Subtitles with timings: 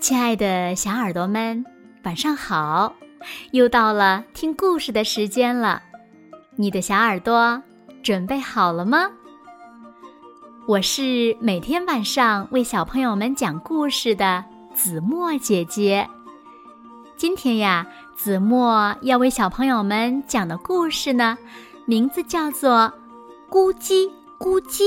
[0.00, 1.64] 亲爱的小耳朵们，
[2.04, 2.94] 晚上好！
[3.50, 5.82] 又到了听故事的时间了，
[6.54, 7.60] 你的小耳朵
[8.02, 9.10] 准备好了吗？
[10.68, 16.08] 我是每天晚上为小朋友们讲故事的子墨姐姐。
[17.16, 17.84] 今天呀，
[18.16, 21.36] 子墨要为小朋友们讲的故事呢，
[21.86, 22.92] 名字叫做
[23.52, 24.08] 《咕叽
[24.38, 24.82] 咕叽》。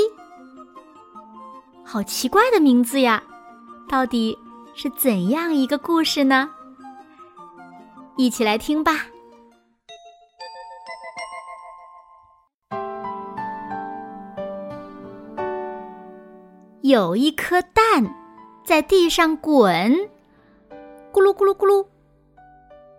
[1.84, 3.22] 好奇怪的名字呀！
[3.90, 4.38] 到底
[4.84, 6.49] 是怎样一个故事呢？
[8.17, 9.05] 一起来听吧。
[16.81, 18.12] 有一颗蛋
[18.66, 19.62] 在地上滚，
[21.13, 21.86] 咕噜咕噜咕噜，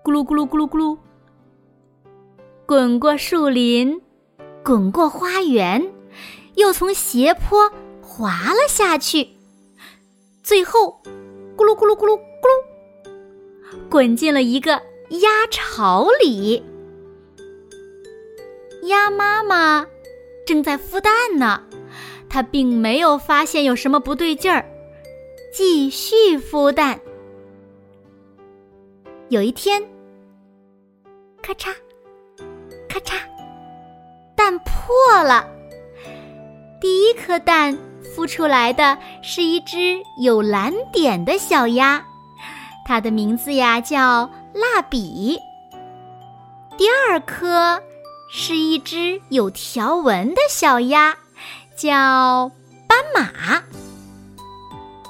[0.04, 0.96] 咕噜咕噜咕噜咕噜，
[2.64, 4.00] 滚过树林，
[4.62, 5.92] 滚过花园，
[6.54, 7.68] 又从斜坡。
[8.00, 9.30] 滑了下去，
[10.44, 11.02] 最后
[11.56, 14.72] 咕噜咕噜咕噜咕噜，滚进了一个
[15.20, 16.64] 鸭巢里。
[18.84, 19.86] 鸭妈妈
[20.44, 21.62] 正在孵蛋呢，
[22.28, 24.64] 它并没有发现有什么不对劲儿，
[25.52, 27.00] 继续孵蛋。
[29.28, 29.82] 有一天，
[31.40, 31.74] 咔嚓，
[32.88, 33.14] 咔嚓，
[34.34, 35.48] 蛋破了，
[36.80, 37.78] 第一颗蛋。
[38.14, 42.02] 孵出来的是一只有蓝点的小鸭，
[42.84, 45.38] 它的名字呀叫蜡笔。
[46.76, 47.80] 第二颗
[48.30, 51.14] 是一只有条纹的小鸭，
[51.76, 52.50] 叫
[52.86, 53.62] 斑马。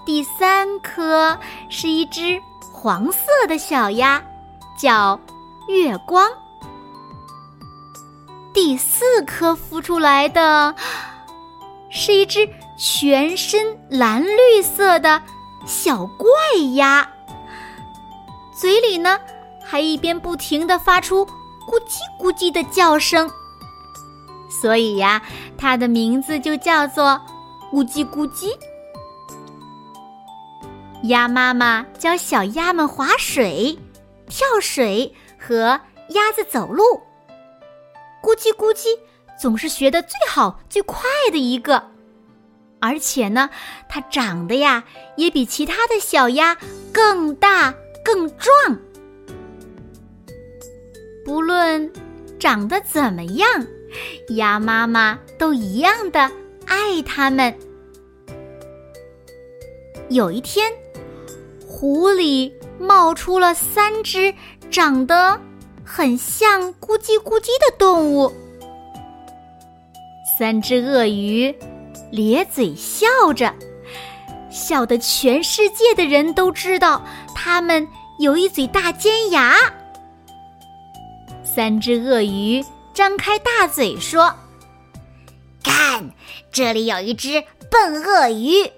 [0.06, 2.40] 第三颗是一只
[2.72, 4.22] 黄色的小鸭，
[4.78, 5.18] 叫
[5.68, 6.28] 月光。
[8.54, 10.74] 第四颗孵出来的
[11.90, 12.48] 是一只。
[12.84, 15.22] 全身蓝绿色的
[15.64, 16.28] 小怪
[16.74, 17.08] 鸭，
[18.52, 19.20] 嘴里呢
[19.64, 23.30] 还一边不停的发出咕叽咕叽的叫声，
[24.50, 25.22] 所以呀，
[25.56, 27.20] 它的名字就叫做
[27.72, 28.52] 咕叽咕叽。
[31.04, 33.78] 鸭妈妈教小鸭们划水、
[34.28, 36.82] 跳水和鸭子走路，
[38.20, 38.88] 咕叽咕叽
[39.40, 41.91] 总是学的最好最快的一个。
[42.82, 43.48] 而且呢，
[43.88, 44.82] 它长得呀
[45.16, 46.58] 也比其他的小鸭
[46.92, 47.72] 更大
[48.04, 48.52] 更壮。
[51.24, 51.92] 不论
[52.40, 53.46] 长得怎么样，
[54.30, 56.28] 鸭妈妈都一样的
[56.66, 57.54] 爱它们。
[60.08, 60.72] 有一天，
[61.64, 64.34] 湖里冒出了三只
[64.72, 65.40] 长得
[65.84, 68.32] 很像咕叽咕叽的动物，
[70.36, 71.54] 三只鳄鱼。
[72.10, 73.52] 咧嘴笑着，
[74.50, 77.02] 笑得全世界的人都知道，
[77.34, 77.86] 它们
[78.18, 79.56] 有一嘴大尖牙。
[81.44, 82.64] 三只鳄鱼
[82.94, 84.34] 张开大嘴说
[85.62, 86.10] ：“看，
[86.50, 88.70] 这里有一只笨鳄鱼，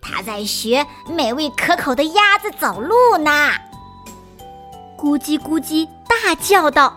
[0.00, 3.52] 它在学美味可口的鸭子走路呢。”
[4.96, 6.94] 咕叽咕叽大叫道：“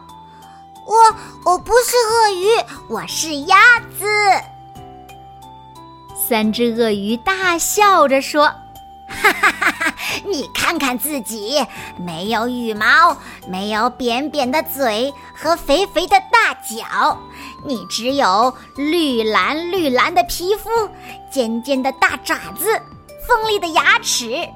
[0.86, 2.48] 我我不是鳄鱼，
[2.90, 4.06] 我是鸭子。”
[6.26, 8.46] 三只鳄鱼大笑着说
[9.10, 9.94] ：“哈哈哈哈！
[10.26, 11.62] 你看看自己，
[11.98, 17.20] 没有羽毛，没有扁扁的嘴和肥肥的大脚，
[17.66, 20.70] 你只有绿蓝绿蓝的皮肤、
[21.30, 22.82] 尖尖的大爪子、
[23.28, 24.48] 锋利的牙齿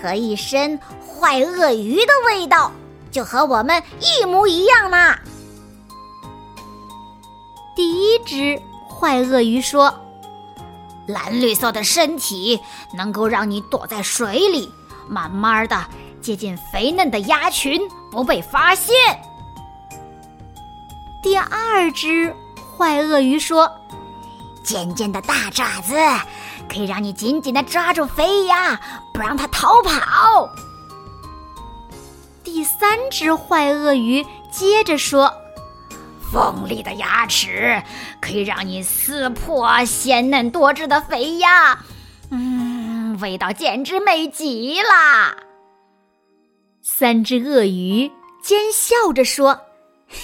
[0.00, 2.72] 和一身坏鳄鱼的味道，
[3.10, 5.14] 就和我们一模一样呢。”
[7.76, 9.94] 第一只坏鳄鱼说。
[11.06, 12.60] 蓝绿色的身体
[12.92, 14.72] 能够让你躲在水里，
[15.08, 15.84] 慢慢的
[16.20, 18.94] 接近肥嫩的鸭群，不被发现。
[21.22, 22.34] 第二只
[22.76, 23.70] 坏鳄鱼说
[24.64, 25.94] ：“尖尖的大爪子
[26.68, 28.80] 可以让你紧紧的抓住肥鸭，
[29.12, 30.48] 不让它逃跑。”
[32.42, 35.32] 第三只坏鳄鱼接着说。
[36.34, 37.80] 锋利的牙齿
[38.20, 41.78] 可以让你撕破鲜嫩多汁的肥鸭，
[42.32, 45.36] 嗯，味道简直美极了。
[46.82, 48.10] 三只鳄鱼
[48.42, 49.60] 奸笑着说：“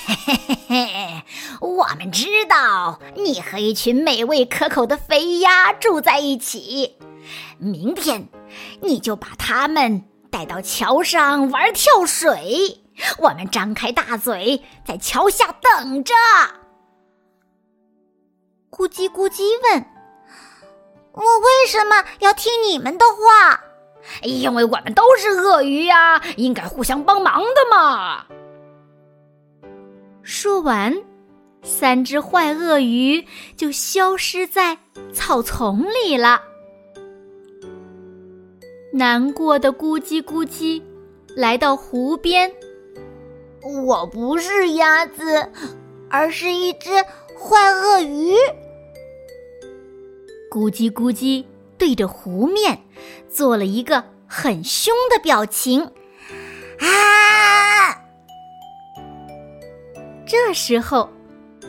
[0.04, 1.22] 嘿嘿嘿嘿，
[1.60, 6.96] 我们知道你和一群美味可口的肥鸭住在一起，
[7.58, 8.28] 明天
[8.82, 12.80] 你就把它们带到桥上玩跳水。”
[13.19, 16.14] 我们张开大嘴，在桥下等着。
[18.70, 19.85] 咕叽咕叽问
[21.12, 23.61] ：“我为什么要听你们的话？”
[24.23, 28.25] 因为我们都是鳄鱼呀，应该互相帮忙的嘛。
[30.23, 30.96] 说完，
[31.62, 33.26] 三只坏鳄鱼
[33.56, 34.79] 就消失在
[35.12, 36.41] 草丛里了。
[38.93, 40.82] 难过的咕叽咕叽
[41.37, 42.50] 来到湖边。
[43.62, 45.50] 我不是鸭子，
[46.08, 46.90] 而是一只
[47.38, 48.34] 坏鳄鱼。
[50.50, 51.44] 咕叽咕叽
[51.78, 52.78] 对着湖面
[53.30, 55.82] 做了一个很凶的表情。
[56.80, 57.96] 啊！
[60.26, 61.10] 这时候，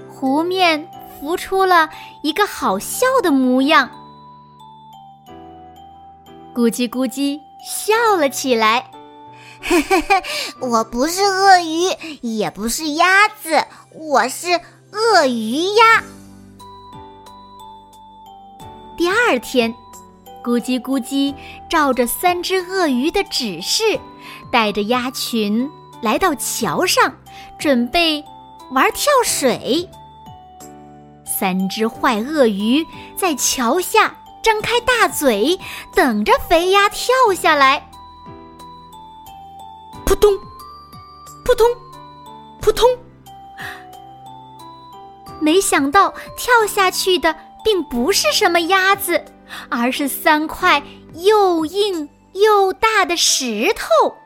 [0.10, 0.90] 湖面
[1.20, 1.90] 浮出了
[2.24, 3.90] 一个好笑的模样。
[6.56, 8.90] 咕叽咕叽笑了起来。
[9.62, 10.24] 嘿嘿嘿，
[10.60, 13.64] 我不是鳄鱼，也不是鸭子，
[13.94, 14.60] 我是
[14.92, 16.04] 鳄鱼鸭。
[18.98, 19.74] 第二天，
[20.44, 21.34] 咕叽咕叽
[21.70, 24.00] 照着三只鳄鱼的指示，
[24.52, 25.70] 带着鸭群
[26.02, 27.16] 来到桥上，
[27.60, 28.24] 准备
[28.72, 29.88] 玩跳水。
[31.24, 32.86] 三只坏鳄鱼
[33.16, 35.58] 在桥下张开大嘴，
[35.96, 37.91] 等着肥鸭跳下来。
[40.12, 40.38] 扑通，
[41.46, 41.66] 扑通，
[42.60, 42.86] 扑通！
[45.40, 49.24] 没想到跳下去的并不是什么鸭子，
[49.70, 54.18] 而是三块又硬又大的石头。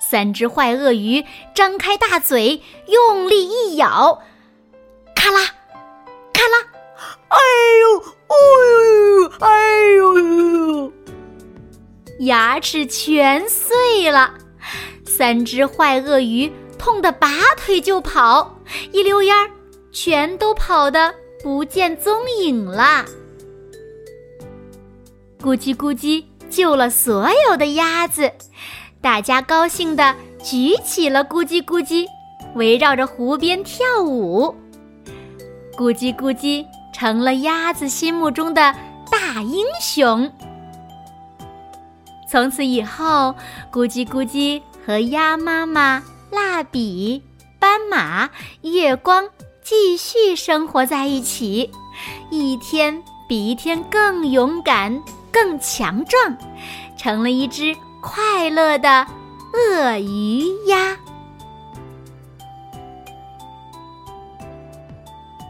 [0.00, 1.24] 三只坏鳄鱼
[1.54, 4.20] 张开大嘴，用力一咬，
[5.14, 5.38] 咔啦，
[6.32, 6.66] 咔啦，
[7.28, 7.38] 哎
[7.80, 8.34] 呦，哎
[9.20, 10.92] 呦，哎呦，
[12.26, 14.34] 牙齿全碎了。
[15.18, 16.48] 三只坏鳄鱼
[16.78, 18.56] 痛得拔腿就跑，
[18.92, 19.50] 一溜烟儿，
[19.90, 21.12] 全都跑得
[21.42, 23.04] 不见踪影了。
[25.42, 28.30] 咕叽咕叽救了所有的鸭子，
[29.00, 32.06] 大家高兴地举起了咕叽咕叽，
[32.54, 34.54] 围绕着湖边跳舞。
[35.76, 36.64] 咕叽咕叽
[36.94, 38.72] 成了鸭子心目中的
[39.10, 40.30] 大英雄。
[42.30, 43.34] 从此以后，
[43.72, 44.62] 咕叽咕叽。
[44.88, 47.22] 和鸭妈妈、蜡笔、
[47.58, 48.30] 斑马、
[48.62, 49.28] 月光
[49.62, 51.70] 继续生活在一起，
[52.30, 56.38] 一天比一天更勇敢、更强壮，
[56.96, 59.06] 成了一只快乐的
[59.52, 60.96] 鳄鱼鸭。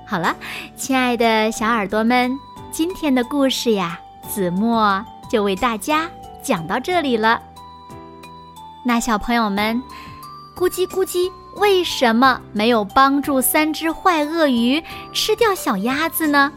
[0.05, 0.35] 好了，
[0.75, 2.37] 亲爱的小耳朵们，
[2.73, 5.00] 今天的故事呀，子墨
[5.31, 6.11] 就为大家
[6.43, 7.40] 讲到这里了。
[8.88, 9.82] 那小朋友们，
[10.56, 14.82] 咕叽咕叽，为什么没有帮助三只坏鳄鱼
[15.12, 16.50] 吃掉小鸭子呢？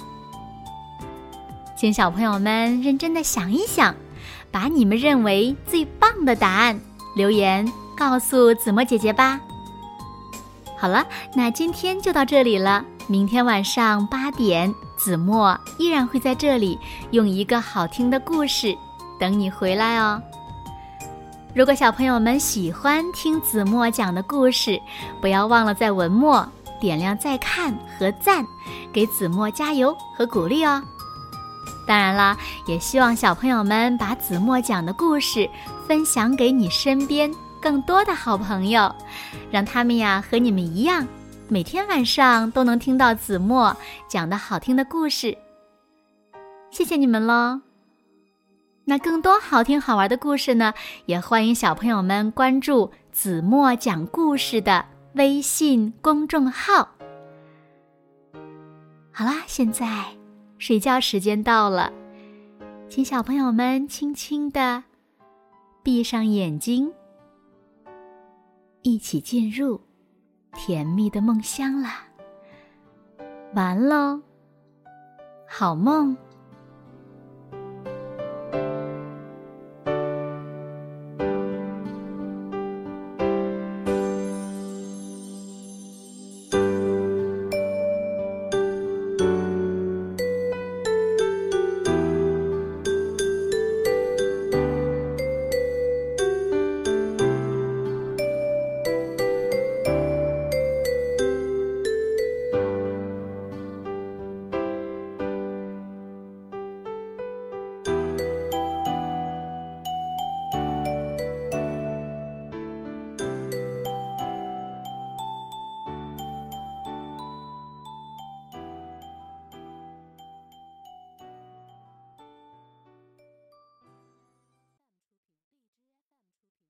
[1.76, 3.94] 请小朋友们认真的想一想，
[4.50, 6.80] 把你们认为最棒的答案
[7.18, 9.38] 留言告诉子墨姐姐吧。
[10.78, 11.06] 好了，
[11.36, 12.82] 那今天就到这里了。
[13.08, 16.80] 明天晚上八点，子墨依然会在这里
[17.12, 18.74] 用一个好听的故事
[19.20, 20.24] 等你回来哦。
[21.54, 24.80] 如果小朋友们喜欢听子墨讲的故事，
[25.20, 26.48] 不要忘了在文末
[26.80, 28.46] 点亮再看和赞，
[28.94, 30.82] 给子墨加油和鼓励哦。
[31.86, 32.38] 当然啦，
[32.68, 35.50] 也希望小朋友们把子墨讲的故事
[35.86, 37.30] 分享给你身边
[37.62, 38.90] 更多的好朋友，
[39.52, 41.06] 让他们呀和你们一样，
[41.50, 43.76] 每天晚上都能听到子墨
[44.08, 45.38] 讲的好听的故事。
[46.70, 47.60] 谢谢你们喽！
[48.84, 50.74] 那更多好听好玩的故事呢，
[51.06, 56.90] 也欢迎小朋友们关注子墨讲故事的微信公众号。
[59.12, 60.06] 好啦，现在
[60.58, 61.94] 睡觉时间到了，
[62.90, 64.84] 请小朋友们轻轻的
[65.84, 66.92] 闭上眼睛，
[68.82, 69.80] 一起进入
[70.54, 72.06] 甜蜜的梦乡啦。
[73.54, 74.22] 完喽，
[75.48, 76.18] 好梦。